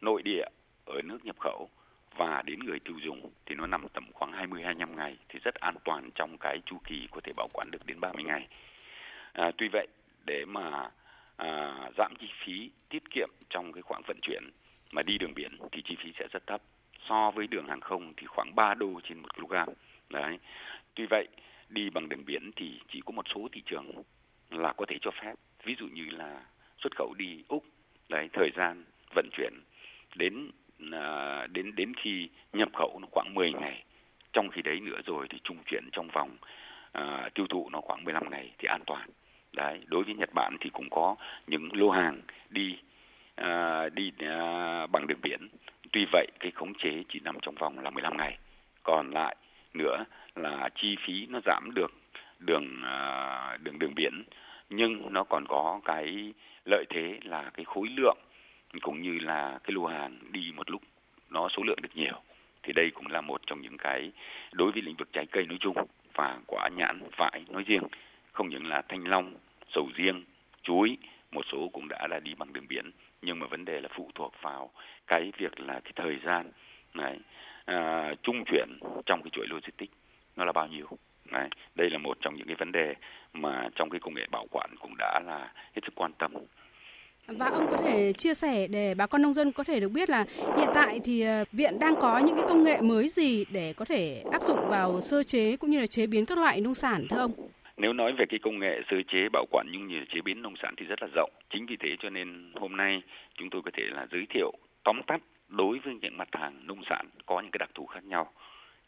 [0.00, 0.44] nội địa
[0.86, 1.68] ở nước nhập khẩu
[2.16, 5.54] và đến người tiêu dùng thì nó nằm tầm khoảng 20 25 ngày thì rất
[5.54, 8.48] an toàn trong cái chu kỳ có thể bảo quản được đến 30 ngày.
[9.32, 9.86] À, tuy vậy
[10.26, 10.90] để mà
[11.36, 14.50] à, giảm chi phí tiết kiệm trong cái khoảng vận chuyển
[14.92, 16.62] mà đi đường biển thì chi phí sẽ rất thấp
[17.08, 19.54] so với đường hàng không thì khoảng 3 đô trên 1 kg.
[20.10, 20.38] Đấy.
[20.94, 21.28] Tuy vậy
[21.68, 23.90] đi bằng đường biển thì chỉ có một số thị trường
[24.50, 25.34] là có thể cho phép.
[25.64, 26.42] Ví dụ như là
[26.78, 27.64] xuất khẩu đi Úc,
[28.08, 29.52] đấy thời gian vận chuyển
[30.14, 30.50] đến
[30.92, 33.84] à, đến đến khi nhập khẩu nó khoảng 10 ngày.
[34.32, 36.36] Trong khi đấy nữa rồi thì trung chuyển trong vòng
[36.92, 39.08] à, tiêu thụ nó khoảng 15 ngày thì an toàn.
[39.52, 42.78] Đấy, đối với Nhật Bản thì cũng có những lô hàng đi
[43.34, 45.48] à, đi à, bằng đường biển.
[45.92, 48.38] Tuy vậy cái khống chế chỉ nằm trong vòng là 15 ngày.
[48.82, 49.36] Còn lại
[49.74, 50.04] nữa
[50.36, 51.92] là chi phí nó giảm được
[52.38, 54.22] đường à, đường đường biển
[54.70, 56.32] nhưng nó còn có cái
[56.64, 58.18] lợi thế là cái khối lượng
[58.80, 60.82] cũng như là cái lô hàng đi một lúc
[61.30, 62.20] nó số lượng được nhiều
[62.62, 64.12] thì đây cũng là một trong những cái
[64.52, 65.76] đối với lĩnh vực trái cây nói chung
[66.14, 67.82] và quả nhãn vải nói riêng
[68.32, 69.34] không những là thanh long
[69.74, 70.24] sầu riêng
[70.62, 70.96] chuối
[71.32, 72.90] một số cũng đã là đi bằng đường biển
[73.22, 74.70] nhưng mà vấn đề là phụ thuộc vào
[75.06, 76.50] cái việc là cái thời gian
[76.94, 77.18] này
[77.64, 78.68] à, trung chuyển
[79.06, 79.92] trong cái chuỗi logistics
[80.36, 80.86] nó là bao nhiêu
[81.30, 82.94] này đây là một trong những cái vấn đề
[83.32, 86.32] mà trong cái công nghệ bảo quản cũng đã là hết sức quan tâm.
[87.26, 90.10] Và ông có thể chia sẻ để bà con nông dân có thể được biết
[90.10, 90.24] là
[90.56, 93.84] hiện tại thì ờ, viện đang có những cái công nghệ mới gì để có
[93.84, 97.06] thể áp dụng vào sơ chế cũng như là chế biến các loại nông sản
[97.10, 97.32] thưa ông?
[97.76, 100.54] Nếu nói về cái công nghệ sơ chế, bảo quản cũng như chế biến nông
[100.62, 101.30] sản thì rất là rộng.
[101.50, 103.02] Chính vì thế cho nên hôm nay
[103.38, 104.52] chúng tôi có thể là giới thiệu,
[104.84, 108.04] tóm tắt đối với những mặt hàng nông sản có những cái đặc thù khác
[108.04, 108.32] nhau.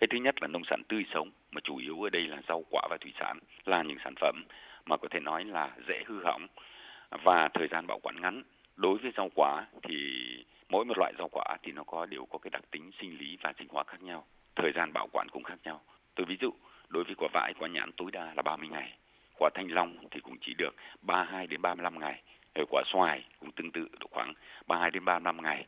[0.00, 2.64] Cái thứ nhất là nông sản tươi sống, mà chủ yếu ở đây là rau
[2.70, 4.44] quả và thủy sản là những sản phẩm
[4.86, 6.46] mà có thể nói là dễ hư hỏng
[7.10, 8.42] và thời gian bảo quản ngắn.
[8.76, 9.96] Đối với rau quả thì
[10.68, 13.36] mỗi một loại rau quả thì nó có đều có cái đặc tính sinh lý
[13.42, 14.24] và sinh hóa khác nhau,
[14.56, 15.80] thời gian bảo quản cũng khác nhau.
[16.14, 16.50] Tôi ví dụ
[16.88, 18.92] đối với quả vải, quả nhãn tối đa là 30 ngày,
[19.38, 22.22] quả thanh long thì cũng chỉ được 32 đến 35 ngày,
[22.54, 24.32] rồi quả xoài cũng tương tự độ khoảng
[24.66, 25.66] 32 đến 35 ngày.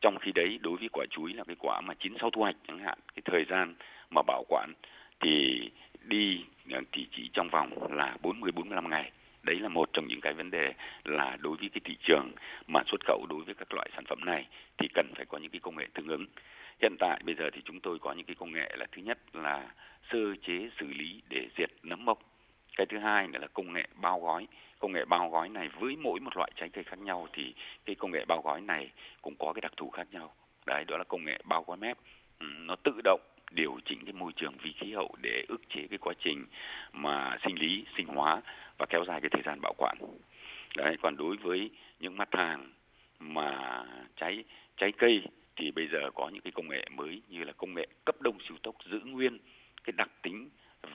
[0.00, 2.56] Trong khi đấy đối với quả chuối là cái quả mà chín sau thu hoạch
[2.68, 3.74] chẳng hạn cái thời gian
[4.10, 4.72] mà bảo quản
[5.20, 5.70] thì
[6.04, 6.44] đi
[6.92, 9.10] thì chỉ trong vòng là 40 45 ngày
[9.42, 10.72] đấy là một trong những cái vấn đề
[11.04, 12.32] là đối với cái thị trường
[12.66, 14.46] mà xuất khẩu đối với các loại sản phẩm này
[14.78, 16.26] thì cần phải có những cái công nghệ tương ứng.
[16.82, 19.18] Hiện tại bây giờ thì chúng tôi có những cái công nghệ là thứ nhất
[19.32, 19.70] là
[20.12, 22.18] sơ chế xử lý để diệt nấm mốc.
[22.76, 24.46] Cái thứ hai nữa là công nghệ bao gói.
[24.78, 27.94] Công nghệ bao gói này với mỗi một loại trái cây khác nhau thì cái
[27.94, 28.90] công nghệ bao gói này
[29.22, 30.32] cũng có cái đặc thù khác nhau.
[30.66, 31.98] Đấy, đó là công nghệ bao gói mép.
[32.38, 35.86] Ừ, nó tự động điều chỉnh cái môi trường vi khí hậu để ức chế
[35.90, 36.46] cái quá trình
[36.92, 38.40] mà sinh lý, sinh hóa
[38.78, 39.96] và kéo dài cái thời gian bảo quản.
[40.76, 42.72] Đấy, còn đối với những mặt hàng
[43.18, 43.84] mà
[44.16, 44.44] trái
[44.76, 45.22] trái cây
[45.56, 48.38] thì bây giờ có những cái công nghệ mới như là công nghệ cấp đông
[48.48, 49.38] siêu tốc giữ nguyên
[49.84, 50.48] cái đặc tính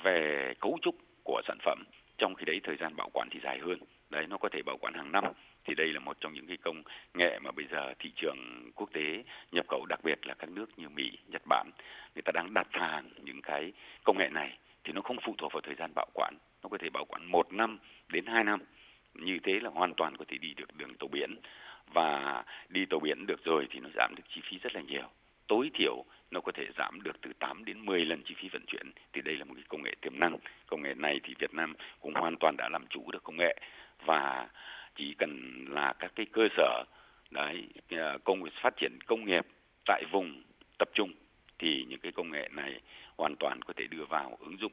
[0.04, 1.84] về cấu trúc của sản phẩm
[2.18, 3.80] trong khi đấy thời gian bảo quản thì dài hơn.
[4.10, 5.24] Đấy nó có thể bảo quản hàng năm.
[5.64, 8.90] Thì đây là một trong những cái công nghệ mà bây giờ thị trường quốc
[8.94, 11.72] tế nhập khẩu đặc biệt là các nước như Mỹ, Nhật Bản
[12.16, 13.72] người ta đang đặt hàng những cái
[14.04, 16.34] công nghệ này thì nó không phụ thuộc vào thời gian bảo quản.
[16.64, 18.60] Nó có thể bảo quản một năm đến hai năm.
[19.14, 21.36] Như thế là hoàn toàn có thể đi được đường tàu biển.
[21.94, 25.10] Và đi tàu biển được rồi thì nó giảm được chi phí rất là nhiều
[25.48, 28.66] tối thiểu nó có thể giảm được từ 8 đến 10 lần chi phí vận
[28.68, 28.92] chuyển.
[29.14, 30.38] Thì đây là một cái công nghệ tiềm năng.
[30.68, 33.56] Công nghệ này thì Việt Nam cũng hoàn toàn đã làm chủ được công nghệ.
[34.06, 34.48] Và
[34.96, 36.84] chỉ cần là các cái cơ sở,
[37.32, 39.46] đấy ờ, công phát triển công nghiệp
[39.86, 40.44] tại vùng
[40.80, 41.12] tập trung,
[41.60, 42.80] thì những cái công nghệ này
[43.18, 44.72] hoàn toàn có thể đưa vào ứng dụng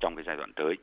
[0.00, 0.74] trong cái giai đoạn tới.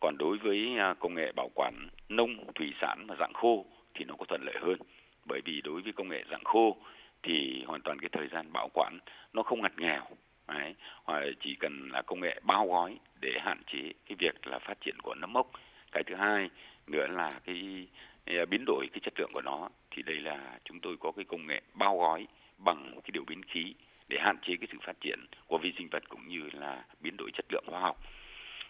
[0.00, 3.64] Còn đối với ờ, công nghệ bảo quản nông, thủy sản và dạng khô
[3.94, 4.76] thì nó có thuận lợi hơn.
[5.24, 6.76] Bởi vì đối với công nghệ dạng khô
[7.22, 8.98] thì hoàn toàn cái thời gian bảo quản
[9.32, 10.06] nó không ngặt nghèo
[10.48, 10.74] Đấy,
[11.04, 14.80] hoặc chỉ cần là công nghệ bao gói để hạn chế cái việc là phát
[14.80, 15.50] triển của nấm mốc.
[15.92, 16.50] Cái thứ hai
[16.86, 17.86] nữa là cái
[18.24, 21.24] à, biến đổi cái chất lượng của nó thì đây là chúng tôi có cái
[21.24, 22.26] công nghệ bao gói
[22.58, 23.74] bằng cái điều biến khí
[24.08, 27.16] để hạn chế cái sự phát triển của vi sinh vật cũng như là biến
[27.18, 27.96] đổi chất lượng hóa học.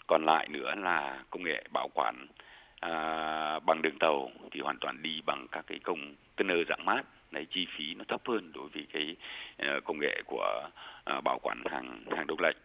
[0.06, 2.26] Còn lại nữa là công nghệ bảo quản
[2.80, 7.02] à, bằng đường tàu thì hoàn toàn đi bằng các cái công container dạng mát.
[7.30, 9.16] Đấy chi phí nó thấp hơn đối với cái
[9.62, 10.70] uh, công nghệ của
[11.16, 12.56] uh, bảo quản hàng hàng đông lạnh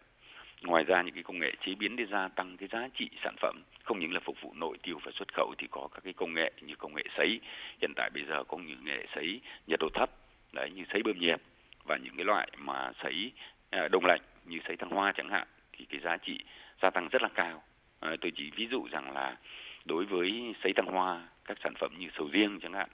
[0.62, 3.34] ngoài ra những cái công nghệ chế biến để gia tăng cái giá trị sản
[3.40, 6.12] phẩm không những là phục vụ nội tiêu và xuất khẩu thì có các cái
[6.12, 7.40] công nghệ như công nghệ sấy.
[7.80, 10.10] Hiện tại bây giờ có những nghệ sấy nhiệt độ thấp
[10.52, 11.40] đấy như sấy bơm nhiệt
[11.84, 13.32] và những cái loại mà sấy
[13.70, 16.38] ờ, uh, đông lạnh như sấy thăng hoa chẳng hạn thì cái giá trị
[16.82, 17.62] gia tăng rất là cao.
[18.00, 19.36] À, tôi chỉ ví dụ rằng là
[19.84, 22.88] đối với sấy thăng hoa các sản phẩm như sầu riêng chẳng hạn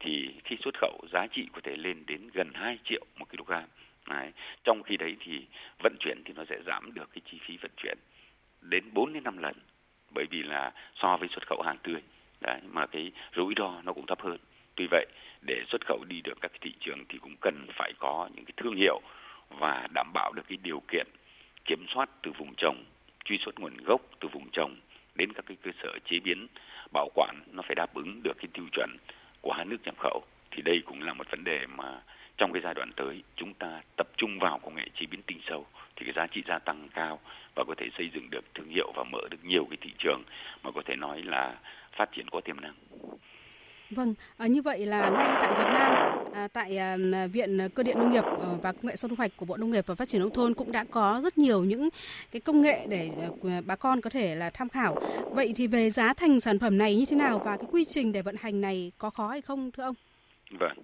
[0.00, 3.52] thì khi xuất khẩu giá trị có thể lên đến gần 2 triệu một kg.
[4.08, 4.32] Đấy.
[4.64, 5.46] Trong khi đấy thì
[5.82, 7.98] vận chuyển thì nó sẽ giảm được cái chi phí vận chuyển
[8.60, 9.54] đến 4 đến 5 lần
[10.14, 12.02] bởi vì là so với xuất khẩu hàng tươi
[12.40, 14.38] đấy mà cái rủi ro nó cũng thấp hơn.
[14.74, 15.06] Tuy vậy
[15.46, 18.44] để xuất khẩu đi được các cái thị trường thì cũng cần phải có những
[18.44, 19.00] cái thương hiệu
[19.48, 21.06] và đảm bảo được cái điều kiện
[21.64, 22.84] kiểm soát từ vùng trồng,
[23.24, 24.76] truy xuất nguồn gốc từ vùng trồng
[25.14, 26.46] đến các cái cơ sở chế biến,
[26.92, 28.96] bảo quản, nó phải đáp ứng được cái tiêu chuẩn
[29.40, 32.00] của hai nước nhập khẩu thì đây cũng là một vấn đề mà
[32.36, 35.40] trong cái giai đoạn tới, chúng ta tập trung vào công nghệ chế biến tinh
[35.46, 37.20] sâu thì cái giá trị gia tăng cao
[37.54, 40.22] và có thể xây dựng được thương hiệu và mở được nhiều cái thị trường
[40.62, 41.58] mà có thể nói là
[41.92, 42.74] phát triển có tiềm năng.
[43.94, 45.96] Vâng, à, như vậy là ngay tại Việt Nam,
[46.32, 46.96] à, tại à,
[47.32, 49.70] Viện Cơ điện Nông nghiệp ờ, và Công nghệ sau thu hoạch của Bộ Nông
[49.70, 51.88] nghiệp và Phát triển nông thôn cũng đã có rất nhiều những
[52.32, 53.10] cái công nghệ để
[53.42, 54.96] à, bà con có thể là tham khảo.
[55.32, 58.12] Vậy thì về giá thành sản phẩm này như thế nào và cái quy trình
[58.12, 59.94] để vận hành này có khó hay không thưa ông?
[60.60, 60.78] Vâng.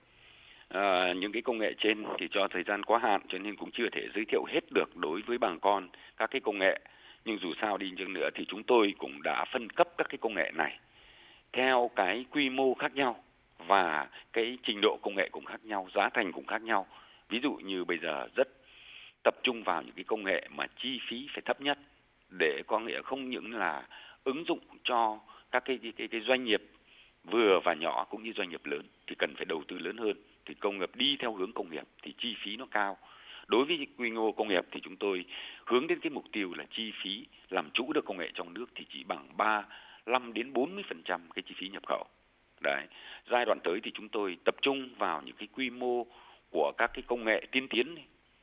[0.68, 3.70] À, những cái công nghệ trên thì cho thời gian quá hạn cho nên cũng
[3.73, 6.81] chưa thể giới thiệu hết được đối với bà con các cái công nghệ
[7.25, 10.18] nhưng dù sao đi chăng nữa thì chúng tôi cũng đã phân cấp các cái
[10.20, 10.79] công nghệ này
[11.53, 13.23] theo cái quy mô khác nhau
[13.67, 16.87] và cái trình độ công nghệ cũng khác nhau, giá thành cũng khác nhau.
[17.29, 18.49] Ví dụ như bây giờ rất
[19.23, 21.79] tập trung vào những cái công nghệ mà chi phí phải thấp nhất
[22.39, 23.89] để có nghĩa không những là
[24.25, 25.19] ứng dụng cho
[25.51, 26.63] các cái cái, cái, cái doanh nghiệp
[27.25, 30.17] vừa và nhỏ cũng như doanh nghiệp lớn thì cần phải đầu tư lớn hơn
[30.47, 32.97] thì công nghiệp đi theo hướng công nghiệp thì chi phí nó cao
[33.47, 35.25] đối với quy mô công nghiệp thì chúng tôi
[35.65, 38.67] hướng đến cái mục tiêu là chi phí làm chủ được công nghệ trong nước
[38.75, 39.65] thì chỉ bằng 3
[40.07, 42.05] 5 đến 40% cái chi phí nhập khẩu.
[42.61, 42.87] Đấy.
[43.31, 46.07] Giai đoạn tới thì chúng tôi tập trung vào những cái quy mô
[46.51, 47.97] của các cái công nghệ tiên tiến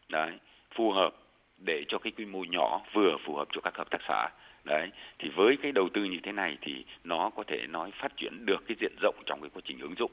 [0.10, 0.32] đấy,
[0.76, 1.16] phù hợp
[1.58, 4.30] để cho cái quy mô nhỏ vừa phù hợp cho các hợp tác xã.
[4.64, 4.90] Đấy,
[5.20, 8.46] thì với cái đầu tư như thế này thì nó có thể nói phát triển
[8.46, 10.12] được cái diện rộng trong cái quá trình ứng dụng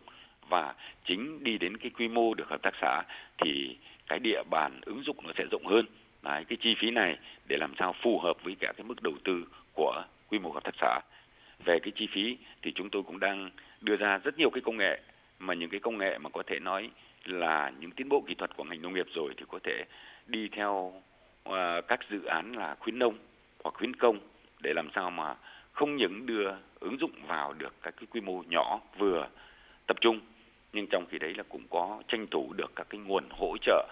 [0.49, 3.03] và chính đi đến cái quy mô được hợp tác xã
[3.39, 3.77] thì
[4.07, 5.87] cái địa bàn ứng dụng nó sẽ rộng hơn.
[6.23, 7.17] Đấy, cái chi phí này
[7.49, 10.65] để làm sao phù hợp với cả cái mức đầu tư của quy mô hợp
[10.65, 11.01] tác xã
[11.65, 14.77] về cái chi phí thì chúng tôi cũng đang đưa ra rất nhiều cái công
[14.77, 15.01] nghệ
[15.39, 16.91] mà những cái công nghệ mà có thể nói
[17.25, 19.85] là những tiến bộ kỹ thuật của ngành nông nghiệp rồi thì có thể
[20.27, 20.93] đi theo
[21.49, 21.55] uh,
[21.89, 23.19] các dự án là khuyến nông
[23.65, 24.19] hoặc khuyến công
[24.63, 25.35] để làm sao mà
[25.73, 29.29] không những đưa ứng dụng vào được các cái quy mô nhỏ vừa
[29.87, 30.21] tập trung
[30.73, 33.89] nhưng trong khi đấy là cũng có tranh thủ được các cái nguồn hỗ trợ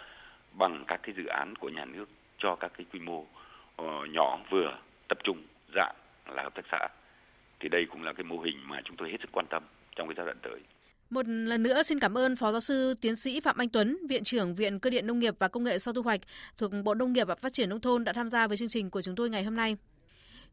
[0.59, 4.38] bằng các cái dự án của nhà nước cho các cái quy mô uh, nhỏ
[4.51, 5.42] vừa tập trung
[5.75, 5.94] dạng
[6.27, 6.88] là hợp tác xã
[7.62, 9.62] thì đây cũng là cái mô hình mà chúng tôi hết sức quan tâm
[9.96, 10.61] trong cái giai đoạn tới.
[11.11, 14.25] Một lần nữa xin cảm ơn Phó Giáo sư Tiến sĩ Phạm Anh Tuấn, Viện
[14.25, 16.20] trưởng Viện Cơ điện Nông nghiệp và Công nghệ sau thu hoạch
[16.59, 18.90] thuộc Bộ Nông nghiệp và Phát triển Nông thôn đã tham gia với chương trình
[18.90, 19.77] của chúng tôi ngày hôm nay.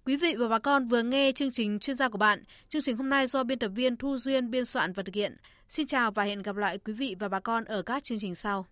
[0.05, 2.43] Quý vị và bà con vừa nghe chương trình chuyên gia của bạn.
[2.69, 5.35] Chương trình hôm nay do biên tập viên Thu Duyên biên soạn và thực hiện.
[5.67, 8.35] Xin chào và hẹn gặp lại quý vị và bà con ở các chương trình
[8.35, 8.65] sau.